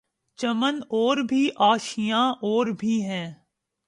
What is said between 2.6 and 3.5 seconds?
بھی ہیں